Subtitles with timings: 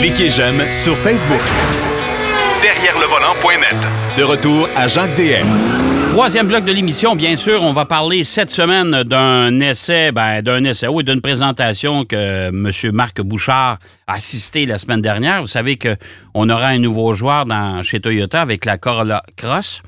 [0.00, 1.40] Cliquez j'aime sur Facebook.
[2.62, 3.76] Derrière le volant.net.
[4.18, 5.46] De retour à Jacques DM.
[6.10, 10.62] Troisième bloc de l'émission, bien sûr, on va parler cette semaine d'un essai, ben, d'un
[10.62, 12.70] essai, oui, d'une présentation que M.
[12.92, 15.40] Marc Bouchard a assisté la semaine dernière.
[15.40, 19.82] Vous savez qu'on aura un nouveau joueur dans, chez Toyota avec la Corolla Cross.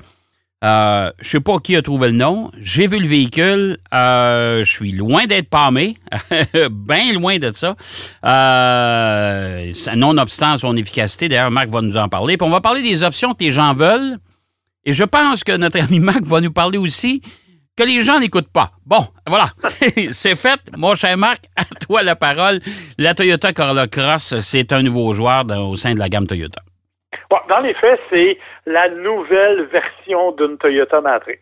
[0.63, 2.49] Euh, je sais pas qui a trouvé le nom.
[2.57, 3.77] J'ai vu le véhicule.
[3.93, 5.95] Euh, je suis loin d'être pâmé.
[6.71, 7.75] Bien loin de ça.
[8.25, 11.27] Euh, nonobstant son efficacité.
[11.27, 12.37] D'ailleurs, Marc va nous en parler.
[12.37, 14.17] Puis on va parler des options que les gens veulent.
[14.83, 17.21] Et je pense que notre ami Marc va nous parler aussi
[17.75, 18.71] que les gens n'écoutent pas.
[18.87, 19.49] Bon, voilà.
[20.09, 20.59] c'est fait.
[20.75, 22.59] Mon cher Marc, à toi la parole.
[22.97, 26.63] La Toyota Corolla Cross, c'est un nouveau joueur au sein de la gamme Toyota.
[27.49, 28.37] Dans les faits, c'est
[28.67, 31.39] la nouvelle version d'une Toyota Matrix.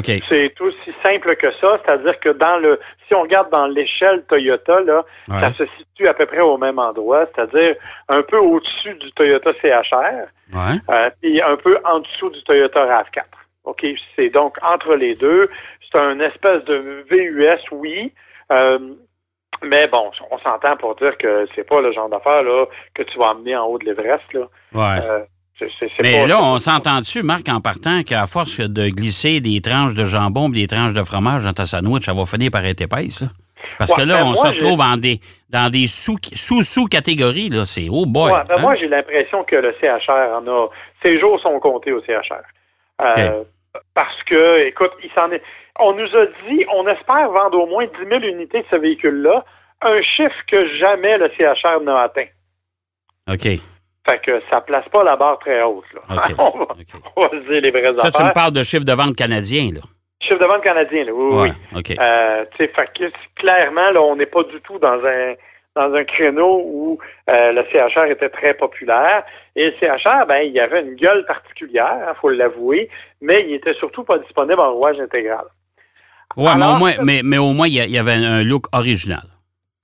[0.00, 4.80] C'est aussi simple que ça, c'est-à-dire que dans le, si on regarde dans l'échelle Toyota,
[4.80, 7.76] là, ça se situe à peu près au même endroit, c'est-à-dire
[8.08, 10.78] un peu au-dessus du Toyota CHR, ouais.
[10.88, 13.24] euh, et un peu en dessous du Toyota RAV4.
[13.64, 13.84] OK,
[14.16, 15.50] c'est donc entre les deux.
[15.90, 18.14] C'est un espèce de VUS, oui.
[18.50, 18.78] Euh,
[19.62, 23.18] mais bon, on s'entend pour dire que c'est pas le genre d'affaire là que tu
[23.18, 24.48] vas emmener en haut de l'Everest là.
[24.72, 25.04] Ouais.
[25.04, 25.24] Euh,
[26.02, 30.04] mais là, on s'entend dessus, Marc, en partant, qu'à force de glisser des tranches de
[30.04, 33.22] jambon et des tranches de fromage dans ta sandwich, ça va finir par être épaisse.
[33.22, 33.28] Là.
[33.78, 37.48] Parce que là, ben on moi, se retrouve en des, dans des sous- sous-sous-catégories.
[37.50, 37.64] là.
[37.64, 38.32] C'est oh boy.
[38.32, 38.60] Ouais, ben hein?
[38.60, 40.68] Moi, j'ai l'impression que le CHR en a.
[41.02, 42.42] Ses jours sont comptés au CHR.
[43.00, 43.44] Euh,
[43.94, 45.42] Parce que, écoute, il s'en est.
[45.78, 49.44] On nous a dit, on espère vendre au moins 10 000 unités de ce véhicule-là,
[49.80, 52.26] un chiffre que jamais le CHR n'a atteint.
[53.30, 53.60] OK.
[54.04, 55.84] Fait que ça place pas la barre très haute.
[55.94, 56.00] Là.
[56.10, 56.34] OK.
[56.38, 56.66] on, va,
[57.16, 58.26] on dire les vraies Ça, tu affaires.
[58.26, 59.80] me parles de chiffre de vente canadien, là.
[60.20, 61.78] Chiffre de vente canadien, là, oui, oui, Ouais, oui.
[61.78, 61.98] OK.
[61.98, 65.34] Euh, tu sais, fait que clairement, là, on n'est pas du tout dans un
[65.74, 66.98] dans un créneau où
[67.30, 69.24] euh, le CHR était très populaire.
[69.56, 73.74] Et le CHR, ben, il avait une gueule particulière, il faut l'avouer, mais il était
[73.74, 75.46] surtout pas disponible en rouage intégral.
[76.36, 79.22] Ouais, mais, au moins, mais, mais au moins, il y avait un look original.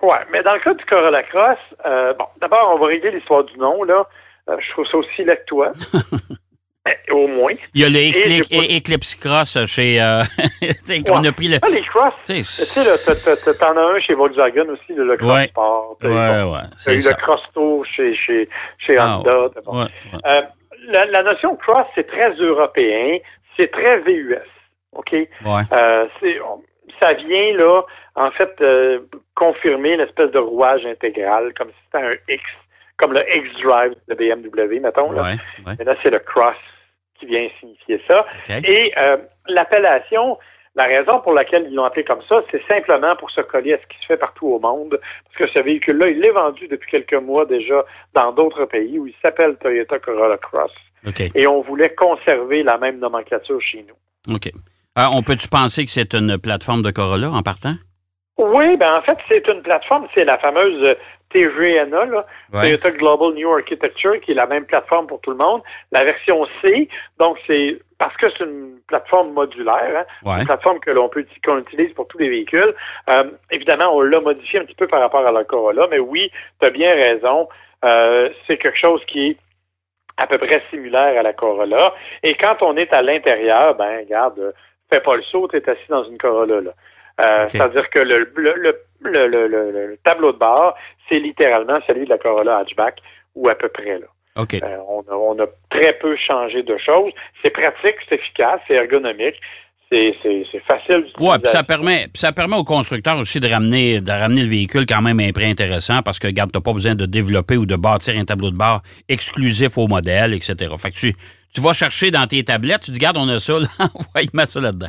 [0.03, 3.45] Ouais, mais dans le cas du Corolla Cross, euh, bon, d'abord, on va régler l'histoire
[3.45, 4.07] du nom, là.
[4.49, 5.71] Euh, je trouve ça aussi laid que toi.
[7.07, 7.53] Eh, Au moins.
[7.75, 10.01] Il y a le Et Eclipse, Cross chez.
[10.01, 10.23] euh,
[10.63, 11.29] sais, qu'on Ouais.
[11.29, 11.59] a pris le.
[11.61, 15.47] Ah, les Cross, Tu sais, t'en as un chez Volkswagen aussi, le, le Cross Ouais.
[15.49, 15.99] Sport.
[16.03, 16.61] Ouais, bon, ouais.
[16.83, 17.11] t'as eu ça.
[17.11, 18.49] le Cross Tour chez, chez,
[18.79, 19.35] chez Ah, Honda.
[19.67, 19.81] bon.
[19.81, 20.19] Ouais, ouais.
[20.25, 20.43] Euh,
[20.87, 23.19] la, la notion cross, c'est très européen,
[23.59, 24.39] c'est très VUS.
[24.93, 25.13] OK?
[25.13, 25.29] Ouais.
[25.75, 26.63] Euh, c'est- on-
[27.03, 27.83] ça vient, là,
[28.19, 29.01] en fait, euh,
[29.35, 32.43] confirmer l'espèce de rouage intégral, comme si c'était un X,
[32.97, 35.13] comme le X-Drive de BMW, mettons.
[35.13, 35.23] Là.
[35.23, 35.37] Ouais,
[35.67, 35.73] ouais.
[35.79, 36.57] Mais là, c'est le cross
[37.19, 38.27] qui vient signifier ça.
[38.49, 39.17] Et euh,
[39.49, 40.39] l'appellation,
[40.75, 43.79] la raison pour laquelle ils l'ont appelé comme ça, c'est simplement pour se coller à
[43.79, 45.01] ce qui se fait partout au monde.
[45.25, 49.07] Parce que ce véhicule-là, il est vendu depuis quelques mois déjà dans d'autres pays où
[49.07, 50.73] il s'appelle Toyota Corolla Cross.
[51.07, 51.23] OK.
[51.35, 54.35] Et on voulait conserver la même nomenclature chez nous.
[54.35, 54.51] OK.
[54.99, 57.75] Euh, on peut-tu penser que c'est une plateforme de Corolla en partant?
[58.39, 60.95] Oui, ben en fait, c'est une plateforme, c'est la fameuse euh,
[61.31, 62.61] TGNA, là, Ouais.
[62.61, 65.61] Toyota Global New Architecture, qui est la même plateforme pour tout le monde.
[65.93, 66.89] La version C,
[67.19, 70.39] donc c'est parce que c'est une plateforme modulaire, hein, Ouais.
[70.41, 72.73] une plateforme que l'on peut qu'on utilise pour tous les véhicules.
[73.11, 76.31] Euh, évidemment, on l'a modifié un petit peu par rapport à la Corolla, mais oui,
[76.61, 77.49] tu as bien raison.
[77.85, 79.37] Euh, c'est quelque chose qui est
[80.17, 81.93] à peu près similaire à la Corolla.
[82.23, 84.53] Et quand on est à l'intérieur, ben regarde, euh,
[84.93, 86.61] fais pas le saut, tu es assis dans une Corolla.
[86.61, 86.71] Là.
[87.21, 87.47] Euh.
[87.49, 90.75] C'est-à-dire que le, le, le, le, le- le- le tableau de bord,
[91.09, 92.99] c'est littéralement celui de la Corolla hatchback,
[93.35, 93.99] ou à peu près.
[93.99, 94.07] là.
[94.37, 94.55] OK.
[94.55, 97.13] Euh, on, a, on a très peu changé de choses.
[97.43, 99.35] C'est pratique, c'est efficace, c'est ergonomique,
[99.91, 100.15] c'est
[100.67, 101.07] facile
[101.41, 104.85] puis ça permet, puis ça permet aux constructeurs aussi de ramener, de ramener le véhicule
[104.87, 107.57] quand même à un prix intéressant parce que, regarde, tu n'as pas besoin de développer
[107.57, 110.55] ou de bâtir un tableau de bord exclusif au modèle, etc.
[110.79, 111.13] Fait que tu,
[111.55, 114.61] tu vas chercher dans tes tablettes, tu dis, regarde, on a ça, là, envoie-moi ça
[114.61, 114.89] là-dedans.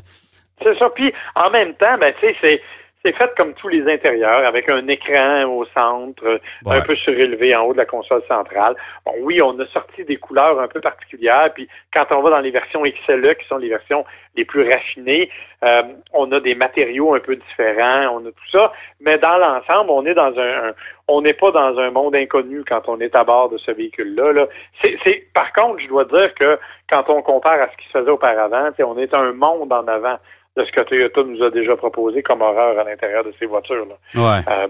[0.62, 0.90] C'est ça.
[0.90, 2.62] Puis en même temps, ben, tu sais, c'est.
[3.06, 6.22] C'est fait comme tous les intérieurs, avec un écran au centre,
[6.66, 6.76] Ouais.
[6.76, 8.76] un peu surélevé en haut de la console centrale.
[9.06, 12.40] Bon, oui, on a sorti des couleurs un peu particulières, puis quand on va dans
[12.42, 14.04] les versions XLE, qui sont les versions
[14.36, 15.30] les plus raffinées,
[15.64, 19.92] euh, on a des matériaux un peu différents, on a tout ça, mais dans l'ensemble,
[19.92, 20.74] on est dans un, un-
[21.08, 24.34] on n'est pas dans un monde inconnu quand on est à bord de ce véhicule-là.
[24.34, 24.48] Là.
[24.84, 26.60] C'est, c'est- par contre, je dois dire que
[26.90, 29.72] quand on compare à ce qui se faisait auparavant, tu sais, on est un monde
[29.72, 30.18] en avant
[30.60, 33.86] de ce que Toyota nous a déjà proposé comme horreur à l'intérieur de ces voitures.
[33.86, 33.96] Là.
[34.16, 34.42] Ouais.
[34.52, 34.68] Euh,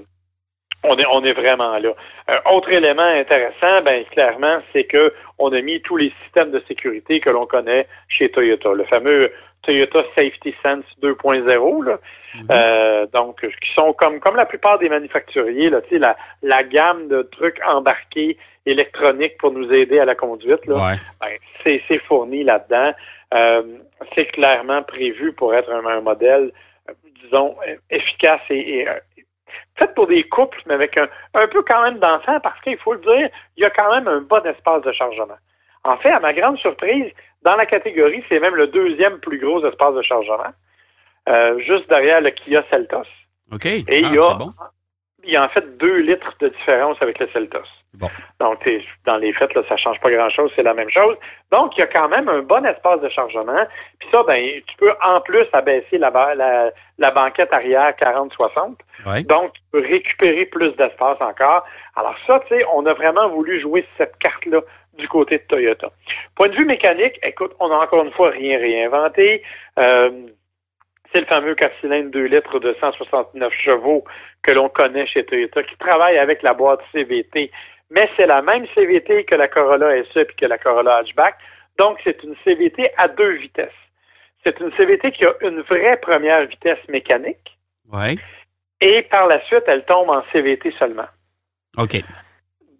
[0.83, 1.89] on est, on est vraiment là.
[2.27, 6.63] Un autre élément intéressant, ben clairement, c'est que on a mis tous les systèmes de
[6.67, 8.71] sécurité que l'on connaît chez Toyota.
[8.73, 9.31] Le fameux
[9.63, 11.99] Toyota Safety Sense 2.0, là.
[12.51, 17.23] Euh, donc, qui sont comme comme la plupart des manufacturiers, là, la, la gamme de
[17.23, 21.29] trucs embarqués électroniques pour nous aider à la conduite, là, ben,
[21.63, 22.93] c'est fourni là-dedans.
[23.33, 23.63] Euh,
[24.15, 26.51] c'est clairement prévu pour être un, modèle,
[26.89, 26.93] euh,
[27.23, 27.55] disons,
[27.89, 28.87] efficace et,
[29.77, 32.93] fait pour des couples, mais avec un, un peu quand même d'enfants, parce qu'il faut
[32.93, 35.37] le dire, il y a quand même un bon espace de chargement.
[35.83, 37.11] En fait, à ma grande surprise,
[37.43, 40.51] dans la catégorie, c'est même le deuxième plus gros espace de chargement.
[41.27, 43.07] Euh, juste derrière le Kia Seltos.
[43.51, 43.65] OK.
[43.65, 44.71] Et il, y ah, a,
[45.23, 47.59] il y a en fait deux litres de différence avec le Seltos.
[47.95, 48.07] Bon.
[48.39, 48.67] Donc,
[49.05, 51.15] dans les faits, là, ça change pas grand-chose, c'est la même chose.
[51.51, 53.65] Donc, il y a quand même un bon espace de chargement.
[53.99, 58.75] Puis ça, ben, tu peux en plus abaisser la, la, la banquette arrière 40-60.
[59.23, 61.65] Donc, tu peux récupérer plus d'espace encore.
[61.95, 64.61] Alors ça, tu sais, on a vraiment voulu jouer cette carte-là
[64.97, 65.89] du côté de Toyota.
[66.35, 69.41] Point de vue mécanique, écoute, on n'a encore une fois rien réinventé.
[69.77, 70.11] Euh,
[71.11, 74.03] c'est le fameux 4 cylindres 2 litres de 169 chevaux
[74.43, 77.51] que l'on connaît chez Toyota, qui travaille avec la boîte CVT.
[77.89, 81.35] Mais c'est la même CVT que la Corolla SE et que la Corolla Hatchback.
[81.77, 83.69] Donc, c'est une CVT à deux vitesses.
[84.43, 87.57] C'est une CVT qui a une vraie première vitesse mécanique.
[87.91, 88.19] Oui.
[88.81, 91.07] Et par la suite, elle tombe en CVT seulement.
[91.77, 92.01] OK.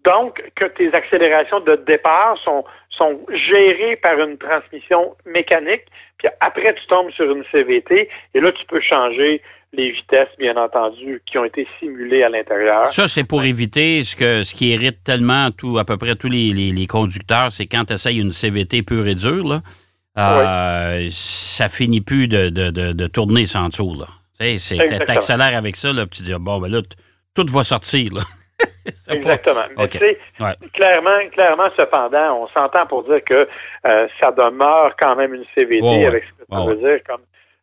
[0.04, 2.64] Donc, que tes accélérations de départ sont,
[2.96, 5.84] sont gérées par une transmission mécanique,
[6.18, 9.40] puis après, tu tombes sur une CVT, et là, tu peux changer
[9.72, 12.92] les vitesses, bien entendu, qui ont été simulées à l'intérieur.
[12.92, 16.28] Ça, c'est pour éviter ce que ce qui irrite tellement tout, à peu près tous
[16.28, 19.60] les, les, conducteurs, c'est quand tu essayes une CVT pure et dure, là,
[20.18, 23.96] euh, ça finit plus de, de, de, tourner sans dessous.
[24.38, 24.44] Tu
[25.08, 26.80] accélères avec ça, là, puis tu dis, bon, ben là,
[27.34, 28.14] tout va sortir.
[28.14, 28.22] Là.
[29.10, 29.62] Exactement.
[29.76, 30.18] Mais tu sais,
[30.72, 33.48] clairement, clairement, cependant, on s'entend pour dire que
[33.86, 37.22] euh, ça demeure quand même une CVT avec ce que ça veut dire comme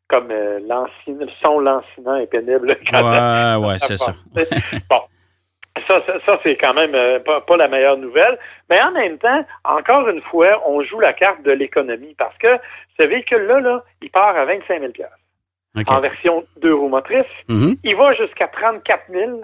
[0.09, 2.77] comme euh, le son lancinant est pénible.
[2.93, 4.13] ouais, ouais, c'est ça.
[4.89, 5.01] bon.
[5.87, 8.39] Ça, ça, c'est quand même euh, pas, la meilleure nouvelle.
[8.69, 12.57] Mais en même temps, encore une fois, on joue la carte de l'économie parce que
[12.99, 14.93] ce véhicule-là, là, il part à 25 000
[15.87, 17.25] en version deux roues motrices.
[17.47, 17.77] Mm-hmm.
[17.83, 19.41] Il va jusqu'à 34 000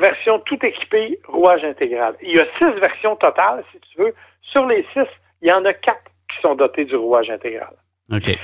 [0.00, 2.14] version tout équipée, rouage intégral.
[2.22, 4.14] Il y a six versions totales, si tu veux.
[4.42, 5.06] Sur les six,
[5.42, 7.74] il y en a quatre qui sont dotées du rouage intégral.
[8.12, 8.36] OK.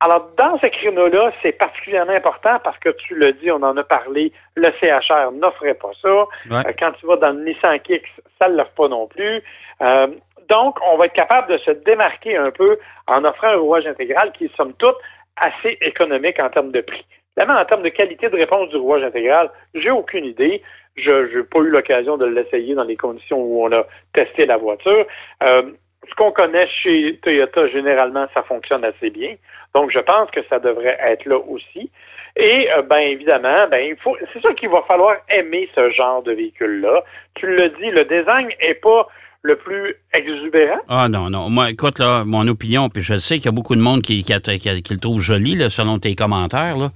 [0.00, 3.84] Alors, dans ce créneau-là, c'est particulièrement important parce que tu l'as dit, on en a
[3.84, 6.08] parlé, le CHR n'offrait pas ça.
[6.08, 8.06] Euh, quand tu vas dans le Nissan Kicks,
[8.38, 9.42] ça ne l'offre pas non plus.
[9.80, 10.08] Euh,
[10.48, 14.32] donc, on va être capable de se démarquer un peu en offrant un rouage intégral
[14.32, 14.96] qui est, somme toute,
[15.36, 17.06] assez économique en termes de prix.
[17.36, 20.62] Évidemment, en termes de qualité de réponse du rouage intégral, j'ai aucune idée.
[20.96, 24.56] Je n'ai pas eu l'occasion de l'essayer dans les conditions où on a testé la
[24.56, 25.04] voiture.
[25.42, 25.62] Euh,
[26.08, 29.34] ce qu'on connaît chez Toyota, généralement, ça fonctionne assez bien.
[29.74, 31.90] Donc, je pense que ça devrait être là aussi.
[32.36, 36.22] Et euh, ben évidemment, ben il faut, c'est sûr qu'il va falloir aimer ce genre
[36.22, 37.02] de véhicule-là.
[37.34, 39.06] Tu le dis, le design est pas
[39.42, 40.80] le plus exubérant.
[40.88, 41.48] Ah non, non.
[41.48, 44.22] Moi, écoute, là, mon opinion, puis je sais qu'il y a beaucoup de monde qui,
[44.22, 46.88] qui, le trouve joli, là, selon tes commentaires, là.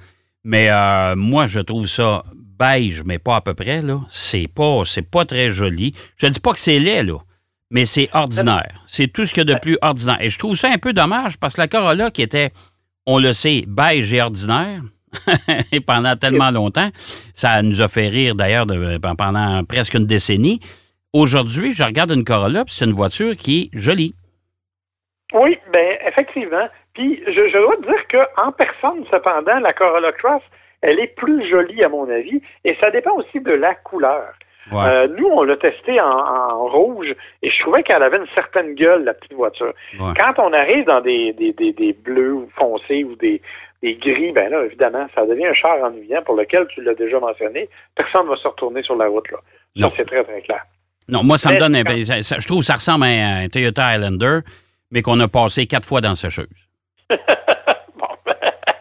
[0.49, 2.23] Mais euh, moi, je trouve ça
[2.59, 4.01] beige, mais pas à peu près, là.
[4.09, 5.95] C'est pas, c'est pas très joli.
[6.17, 7.19] Je ne dis pas que c'est laid, là
[7.71, 8.83] mais c'est ordinaire.
[8.87, 10.19] C'est tout ce qu'il y a de plus ordinaire.
[10.21, 12.51] Et je trouve ça un peu dommage parce que la Corolla qui était,
[13.07, 14.83] on le sait, beige et ordinaire,
[15.73, 16.89] et pendant tellement longtemps,
[17.35, 18.67] ça nous a fait rire d'ailleurs
[19.01, 20.61] pendant presque une décennie.
[21.13, 24.15] Aujourd'hui, je regarde une Corolla, c'est une voiture qui est jolie.
[25.35, 26.69] Oui, bien, effectivement.
[26.95, 30.43] Puis, je, je dois dire qu'en personne, cependant, la Corolla Cross,
[30.83, 34.35] elle est plus jolie, à mon avis, et ça dépend aussi de la couleur.
[34.73, 39.05] Euh, nous, on l'a testé en, rouge et je trouvais qu'elle avait une certaine gueule,
[39.05, 39.73] la petite voiture.
[39.99, 43.41] Quand on arrive dans des, des, des, bleus foncés ou des,
[43.83, 47.19] des gris, ben là, évidemment, ça devient un char ennuyant pour lequel tu l'as déjà
[47.19, 47.69] mentionné.
[47.95, 49.31] Personne ne va se retourner sur la route.
[49.31, 49.39] Là.
[49.81, 50.63] Ça, c'est très, très clair.
[51.09, 51.73] Non, moi, ça me donne.
[51.73, 54.41] Ben, je trouve que ça ressemble à un Toyota Highlander,
[54.91, 56.47] mais qu'on a passé quatre fois dans sa chose.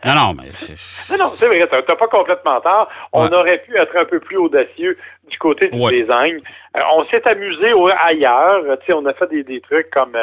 [0.07, 1.11] Non, non, mais c'est.
[1.11, 2.87] Non, non, c'est vrai, t'as pas complètement tort.
[3.11, 4.97] On aurait pu être un peu plus audacieux
[5.29, 6.39] du côté du design.
[6.77, 8.63] Euh, on s'est amusé ailleurs.
[8.79, 10.15] Tu sais, on a fait des, des trucs comme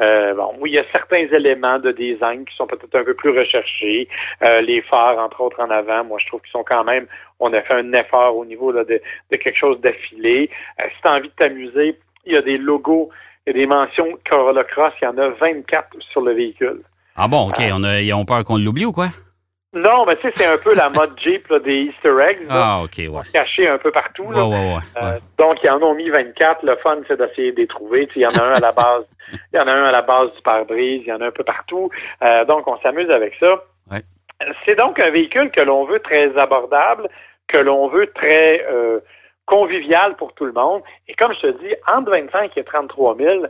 [0.00, 3.14] euh, bon, oui, il y a certains éléments de design qui sont peut-être un peu
[3.14, 4.08] plus recherchés.
[4.42, 7.06] Euh, les phares, entre autres, en avant, moi, je trouve qu'ils sont quand même.
[7.38, 10.50] On a fait un effort au niveau de, de, quelque chose d'affilé.
[10.80, 13.10] si tu as envie de t'amuser, il y a des logos,
[13.48, 14.92] il y a des mentions Corolla Cross.
[15.00, 16.82] Il y en a 24 sur le véhicule.
[17.16, 17.60] Ah bon, OK.
[17.72, 19.06] on a, ils ont peur qu'on l'oublie ou quoi?
[19.74, 22.46] Non, mais tu sais, c'est un peu la mode Jeep là, des Easter eggs.
[22.48, 23.20] Ah, OK, ouais.
[23.32, 24.24] Cachés un peu partout.
[24.24, 24.46] Ouais, Là.
[24.46, 24.80] ouais, ouais.
[25.02, 25.18] Euh, ouais.
[25.38, 26.62] donc, ils en ont mis 24.
[26.64, 28.08] Le fun, c'est d'essayer de les trouver.
[28.16, 29.04] Il y en a un à la base.
[29.52, 31.02] Il y en a un à la base du pare-brise.
[31.04, 31.90] Il y en a un peu partout.
[32.22, 33.62] Euh, donc, on s'amuse avec ça.
[34.64, 37.08] C'est donc un véhicule que l'on veut très abordable,
[37.48, 39.00] que l'on veut très euh,
[39.48, 40.82] convivial pour tout le monde.
[41.08, 43.46] Et comme je te dis, entre 25 et 33 000,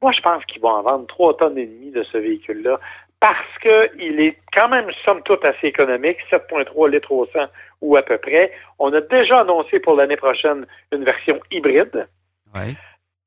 [0.00, 2.78] moi, je pense qu'ils vont en vendre 3 tonnes et demie de ce véhicule-là
[3.18, 7.40] parce qu'il est quand même, somme toute, assez économique, 7,3 litres au 100
[7.82, 8.50] ou à peu près.
[8.78, 12.08] On a déjà annoncé pour l'année prochaine une version hybride.
[12.54, 12.74] Ouais.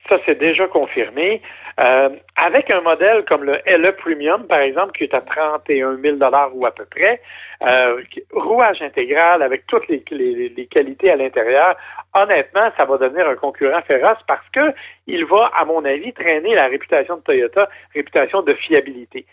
[0.10, 1.42] Ça, c'est déjà confirmé.
[1.80, 6.18] Euh, avec un modèle comme le LE Premium, par exemple, qui est à 31 000
[6.54, 7.20] ou à peu près,
[7.64, 11.76] euh, rouage intégral avec toutes les, les, qualités à l'intérieur,
[12.14, 14.74] honnêtement, ça va devenir un concurrent féroce parce que
[15.08, 19.26] il va, à mon avis, traîner la réputation de Toyota, réputation de fiabilité.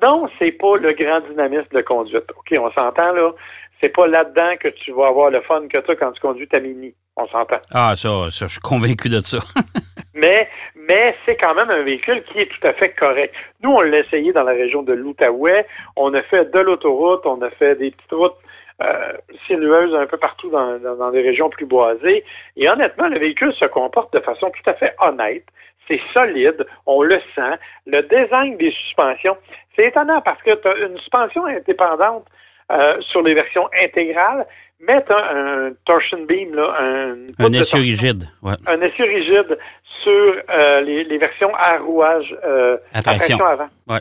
[0.00, 2.30] Non, c'est pas le grand dynamisme de conduite.
[2.36, 3.32] OK, on s'entend là.
[3.80, 6.46] C'est pas là-dedans que tu vas avoir le fun que tu as quand tu conduis
[6.46, 6.94] ta Mini.
[7.16, 7.58] On s'entend.
[7.72, 9.38] Ah, ça, ça, je suis convaincu de ça.
[10.14, 13.34] mais mais c'est quand même un véhicule qui est tout à fait correct.
[13.62, 15.66] Nous, on l'a essayé dans la région de l'Outaouais.
[15.96, 18.36] On a fait de l'autoroute, on a fait des petites routes
[18.82, 19.12] euh,
[19.46, 22.24] sinueuses un peu partout dans, dans, dans des régions plus boisées.
[22.56, 25.44] Et honnêtement, le véhicule se comporte de façon tout à fait honnête.
[25.88, 27.54] C'est solide, on le sent.
[27.86, 29.36] Le design des suspensions,
[29.74, 32.26] c'est étonnant parce que tu as une suspension indépendante
[32.70, 34.46] euh, sur les versions intégrales,
[34.80, 38.24] mais tu as un torsion beam, là, un, un essieu rigide.
[38.42, 38.52] Ouais.
[38.66, 39.58] Un essieu rigide
[40.02, 43.38] sur euh, les, les, versions à rouage euh, attraction.
[43.44, 43.68] avant.
[43.88, 44.00] Ouais.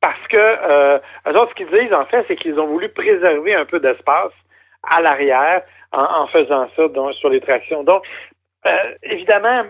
[0.00, 3.54] Parce que euh, eux autres, ce qu'ils disent, en fait, c'est qu'ils ont voulu préserver
[3.54, 4.32] un peu d'espace
[4.88, 7.82] à l'arrière en, en, faisant ça donc, sur les tractions.
[7.82, 8.04] Donc,
[8.66, 9.64] euh, évidemment,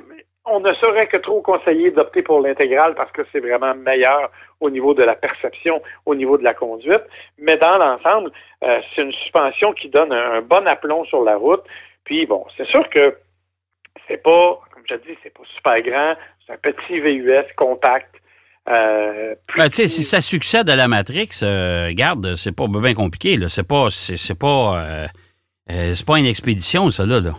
[0.45, 4.71] on ne saurait que trop conseiller d'opter pour l'intégrale parce que c'est vraiment meilleur au
[4.71, 7.03] niveau de la perception, au niveau de la conduite.
[7.39, 8.31] Mais dans l'ensemble,
[8.65, 11.63] euh, c'est une suspension qui donne un, un, bon aplomb sur la route.
[12.05, 13.17] Puis bon, c'est sûr que
[14.07, 16.15] c'est pas, comme je dis, c'est pas super grand.
[16.47, 18.15] C'est un petit VUS compact.
[18.69, 22.95] Euh, ben, tu sais, si ça succède à la Matrix, euh, regarde, c'est pas bien
[22.95, 23.37] compliqué.
[23.37, 23.49] Là.
[23.49, 25.07] C'est pas, c'est, pas, euh,
[25.95, 27.21] c'est pas une expédition, ça là.
[27.21, 27.33] là.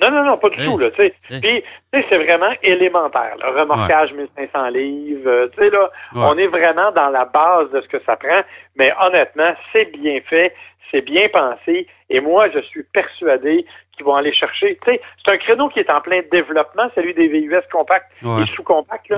[0.00, 0.66] Non, non, non, pas du hey.
[0.66, 0.78] tout.
[0.78, 3.36] Là, Puis, c'est vraiment élémentaire.
[3.42, 4.28] Le remorquage ouais.
[4.36, 5.30] 1500 livres.
[5.30, 6.22] Euh, tu sais, là, ouais.
[6.24, 8.40] on est vraiment dans la base de ce que ça prend.
[8.76, 10.54] Mais honnêtement, c'est bien fait,
[10.90, 11.86] c'est bien pensé.
[12.08, 14.78] Et moi, je suis persuadé qu'ils vont aller chercher.
[14.84, 18.42] Tu sais, c'est un créneau qui est en plein développement, celui des VUS compacts ouais.
[18.42, 19.12] et sous-compacts.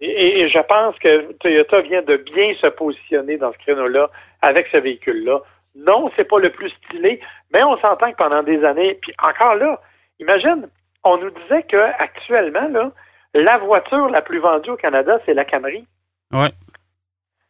[0.00, 4.10] Et, et, je pense que Toyota vient de bien se positionner dans ce créneau-là
[4.40, 5.40] avec ce véhicule-là.
[5.76, 7.20] Non, c'est pas le plus stylé,
[7.52, 9.80] mais on s'entend que pendant des années, puis encore là,
[10.22, 10.68] Imagine,
[11.02, 12.92] on nous disait que actuellement, là,
[13.34, 15.84] la voiture la plus vendue au Canada, c'est la Camry.
[16.32, 16.46] Oui.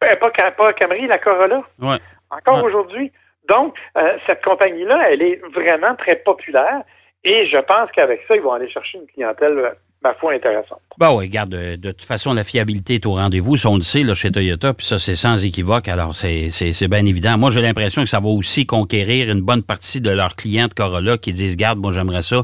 [0.03, 1.61] Euh, pas, pas Camry, la Corolla.
[1.79, 1.95] Oui.
[2.31, 2.63] Encore ouais.
[2.63, 3.11] aujourd'hui.
[3.47, 6.81] Donc, euh, cette compagnie-là, elle est vraiment très populaire
[7.23, 10.81] et je pense qu'avec ça, ils vont aller chercher une clientèle, ma foi, intéressante.
[10.97, 13.57] Ben oui, regarde, de, de, toute façon, la fiabilité est au rendez-vous.
[13.57, 15.87] Ça, on le sait là, chez Toyota, puis ça, c'est sans équivoque.
[15.87, 17.37] Alors, c'est bien évident.
[17.37, 20.73] Moi, j'ai l'impression que ça va aussi conquérir une bonne partie de leurs clients de
[20.73, 22.43] Corolla qui disent, garde, moi, j'aimerais ça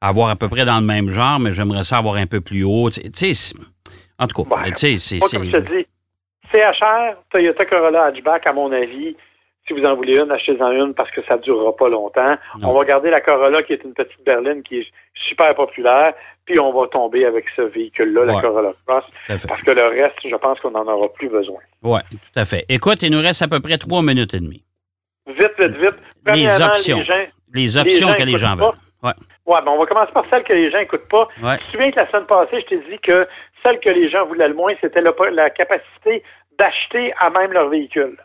[0.00, 2.64] avoir à peu près dans le même genre, mais j'aimerais ça avoir un peu plus
[2.64, 2.90] haut.
[2.90, 3.54] Tu sais,
[4.18, 4.72] en tout cas, ouais.
[4.72, 5.18] tu sais, c'est...
[5.18, 5.86] Comme je te dis,
[6.50, 9.16] CHR, Toyota Corolla Hatchback, à mon avis,
[9.66, 12.36] si vous en voulez une, achetez-en une parce que ça ne durera pas longtemps.
[12.60, 12.70] Non.
[12.70, 14.86] On va garder la Corolla qui est une petite berline qui est
[15.28, 18.34] super populaire, puis on va tomber avec ce véhicule-là, ouais.
[18.34, 21.58] la Corolla Cross, parce que le reste, je pense qu'on n'en aura plus besoin.
[21.82, 22.64] Oui, tout à fait.
[22.68, 24.62] Écoute, il nous reste à peu près trois minutes et demie.
[25.26, 25.98] Vite, vite, vite.
[26.32, 26.98] Les options.
[26.98, 28.70] Les, gens, les options les que les gens veulent.
[29.02, 29.12] Ouais.
[29.46, 31.28] Ouais, ben on va commencer par celles que les gens n'écoutent pas.
[31.42, 31.58] Ouais.
[31.58, 33.26] Tu te souviens que la semaine passée, je t'ai dit que
[33.64, 36.22] celle que les gens voulaient le moins, c'était la, la capacité
[36.58, 38.16] d'acheter à même leur véhicule.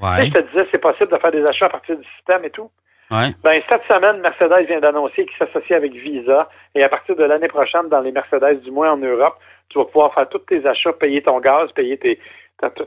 [0.00, 0.26] Ouais.
[0.26, 2.70] Je te disais, c'est possible de faire des achats à partir du système et tout.
[3.10, 3.34] Ouais.
[3.42, 6.48] Ben, cette semaine, Mercedes vient d'annoncer qu'il s'associe avec Visa.
[6.74, 9.84] Et à partir de l'année prochaine, dans les Mercedes, du moins en Europe, tu vas
[9.84, 12.18] pouvoir faire tous tes achats, payer ton gaz, payer tes,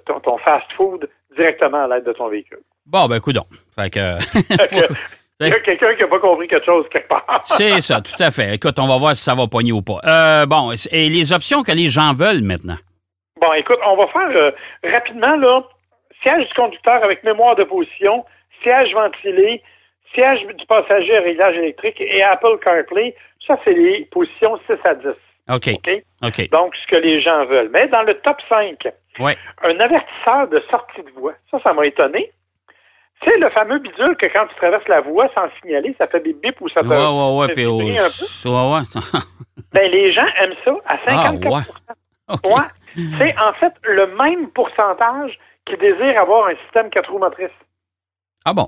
[0.06, 2.62] ton, ton fast-food directement à l'aide de ton véhicule.
[2.88, 3.46] Bon, ben, coudon.
[3.76, 4.18] Fait que...
[5.42, 7.26] Il y a quelqu'un qui n'a pas compris quelque chose quelque part.
[7.42, 8.56] C'est ça, tout à fait.
[8.56, 10.00] Écoute, on va voir si ça va pogner ou pas.
[10.06, 12.78] Euh, bon, et les options que les gens veulent maintenant?
[13.42, 14.52] Bon, écoute, on va faire euh,
[14.90, 15.62] rapidement, là,
[16.26, 18.26] siège du conducteur avec mémoire de position,
[18.64, 19.62] siège ventilé,
[20.14, 23.16] siège du passager à réglage électrique et Apple CarPlay.
[23.46, 25.08] Ça, c'est les positions 6 à 10.
[25.52, 26.50] OK.
[26.52, 27.70] Donc, ce que les gens veulent.
[27.72, 28.88] Mais dans le top 5,
[29.20, 29.36] ouais.
[29.64, 31.34] un avertisseur de sortie de voie.
[31.52, 32.32] Ça, ça m'a étonné.
[33.24, 36.34] Sais, le fameux bidule que quand tu traverses la voie sans signaler, ça fait des
[36.34, 36.88] bips ou ça te.
[36.88, 37.54] Ouais, ouais, ouais.
[37.54, 37.78] Puis au...
[37.78, 38.82] Ouais, ouais.
[39.74, 41.62] ben, les gens aiment ça à 54 ah, ouais.
[42.28, 42.50] Okay.
[42.50, 43.06] ouais.
[43.20, 47.50] C'est en fait le même pourcentage qui désire avoir un système 4 roues motrices.
[48.46, 48.68] Ah bon?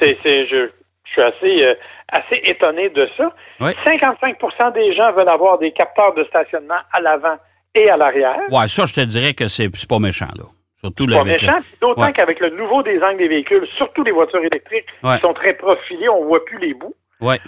[0.00, 0.70] C'est, c'est- je,
[1.04, 1.74] je suis assez, euh,
[2.08, 3.32] assez étonné de ça.
[3.60, 3.72] Oui.
[3.84, 7.36] 55% des gens veulent avoir des capteurs de stationnement à l'avant
[7.74, 8.38] et à l'arrière.
[8.50, 10.44] Ouais, ça, je te dirais que c'est c'est pas méchant, là.
[10.76, 12.12] Surtout Pas avec méchant, d'autant Ouais.
[12.12, 15.16] qu'avec le nouveau design des véhicules, surtout les voitures électriques, Ouais.
[15.16, 16.94] qui sont très profilées, on voit plus les bouts.
[17.20, 17.38] Ouais.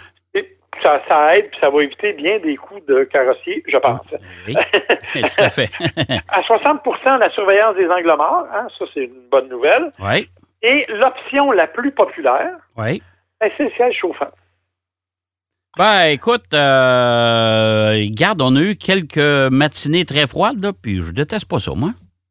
[0.82, 4.00] Ça, ça aide, puis ça va éviter bien des coups de carrossier, je pense.
[4.46, 5.68] Oui, tout à fait.
[6.28, 9.90] à 60% la surveillance des angles morts, hein, ça c'est une bonne nouvelle.
[10.00, 10.28] oui,
[10.62, 13.02] Et l'option la plus populaire, oui.
[13.40, 14.28] ben, c'est le siège chauffant.
[15.78, 21.48] Ben, écoute, euh, garde, on a eu quelques matinées très froides, là, puis je déteste
[21.48, 21.90] pas ça, moi.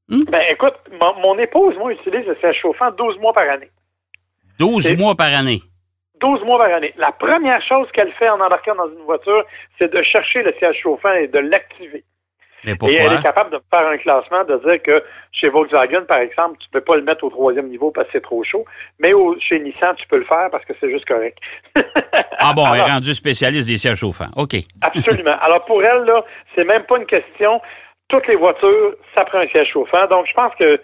[0.09, 3.69] Ben écoute, mon, mon épouse, moi, utilise le siège chauffant 12 mois par année.
[4.59, 5.59] 12 C'est- mois par année.
[6.21, 6.93] 12 mois par année.
[6.97, 9.43] La première chose qu'elle fait en embarquant dans une voiture,
[9.77, 12.03] c'est de chercher le siège chauffant et de l'activer.
[12.63, 16.17] Mais Et elle est capable de faire un classement, de dire que chez Volkswagen, par
[16.17, 18.65] exemple, tu ne peux pas le mettre au troisième niveau parce que c'est trop chaud,
[18.97, 21.37] mais au- chez Nissan, tu peux le faire parce que c'est juste correct.
[22.39, 24.29] Ah bon, elle est rendue spécialiste des sièges chauffants.
[24.35, 24.55] OK.
[24.81, 25.35] Absolument.
[25.41, 26.23] Alors pour elle, là,
[26.55, 27.61] c'est même pas une question.
[28.07, 30.05] Toutes les voitures, ça prend un siège chauffant.
[30.07, 30.79] Donc je pense que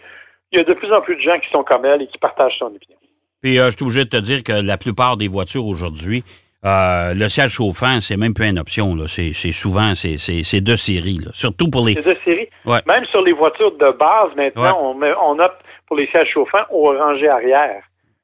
[0.52, 2.18] il y a de plus en plus de gens qui sont comme elle et qui
[2.18, 2.98] partagent son opinion.
[3.42, 6.24] Puis euh, je suis obligé de te dire que la plupart des voitures aujourd'hui,
[6.64, 8.96] euh, le siège chauffant, c'est même plus une option.
[9.08, 11.18] C'est souvent, c'est- c'est c'est de série.
[11.18, 11.32] là.
[11.34, 11.94] Surtout pour les...
[11.96, 12.48] C'est de série.
[12.66, 12.80] Ouais.
[12.86, 15.14] Même sur les voitures de base, maintenant, Ouais.
[15.18, 17.82] on, on opte pour les sièges chauffants au rangé arrière.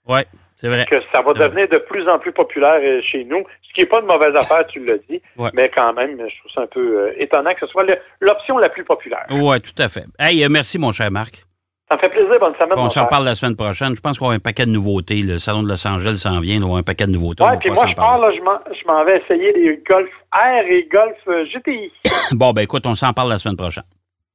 [0.08, 0.20] Oui,
[0.56, 0.86] c'est vrai.
[0.90, 1.48] Que ça va vrai.
[1.50, 4.36] devenir de plus en plus populaire euh, chez nous, ce qui n'est pas une mauvaise
[4.36, 5.50] affaire, tu l'as dit, Ouais.
[5.54, 7.86] mais quand même, je trouve ça un peu euh, étonnant que ce soit
[8.22, 9.26] l'option la plus populaire.
[9.32, 10.06] Oui, tout à fait.
[10.20, 11.44] Hey, merci, mon cher Marc.
[11.90, 12.78] Ça me fait plaisir, bonne semaine.
[12.78, 13.96] On s'en parle la semaine prochaine.
[13.96, 15.22] Je pense qu'on a un paquet de nouveautés.
[15.22, 16.62] Le Salon de Los Angeles s'en vient.
[16.64, 17.44] On a un paquet de nouveautés.
[17.46, 20.66] Va puis moi, je pars, là, je m'en- je m'en vais essayer les Golf R
[20.70, 21.92] et Golf euh, GTI.
[22.34, 23.86] Bon, ben écoute, on s'en parle la semaine prochaine.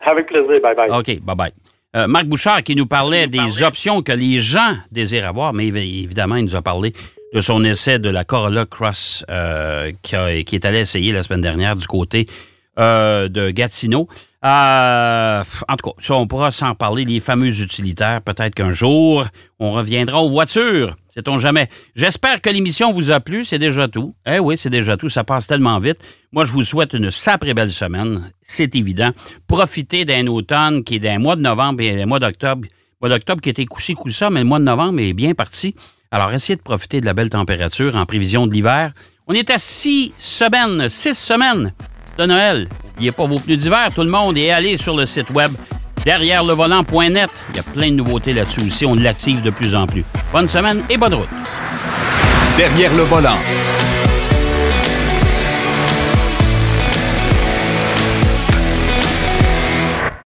[0.01, 0.91] Avec plaisir, bye bye.
[0.91, 1.53] OK, bye-bye.
[1.95, 6.05] Euh, Marc Bouchard qui nous parlait des options que les gens désirent avoir, mais évi-
[6.05, 6.95] évidemment, il nous a parlé
[7.35, 11.23] de son essai de la Corolla Cross euh, qui, a- qui est allé essayer la
[11.23, 12.27] semaine dernière du côté
[12.79, 14.09] euh, de Gatineau.
[14.45, 18.23] Euh, en tout cas, on pourra s'en parler, les fameux utilitaires.
[18.23, 19.25] Peut-être qu'un jour,
[19.61, 20.97] on reviendra aux voitures.
[21.09, 21.69] Sait-on jamais.
[21.95, 23.45] J'espère que l'émission vous a plu.
[23.45, 24.15] C'est déjà tout.
[24.27, 25.09] Eh oui, c'est déjà tout.
[25.09, 25.99] Ça passe tellement vite.
[26.33, 28.33] Moi, je vous souhaite une sacrée belle semaine.
[28.43, 29.11] C'est évident.
[29.47, 32.67] Profitez d'un automne qui est d'un mois de novembre et d'un mois d'octobre.
[33.01, 35.77] Mois d'octobre qui était coussi ça, mais le mois de novembre est bien parti.
[36.11, 38.93] Alors, essayez de profiter de la belle température en prévision de l'hiver.
[39.29, 41.73] On est à six semaines, six semaines
[42.19, 42.69] de Noël.
[42.95, 45.53] N'oubliez pas vos pneus d'hiver, tout le monde, et allez sur le site web
[46.05, 47.31] derrière le volant.net.
[47.51, 48.87] Il y a plein de nouveautés là-dessus aussi.
[48.87, 50.05] On l'active de plus en plus.
[50.33, 51.29] Bonne semaine et bonne route.
[52.57, 53.39] Derrière le volant.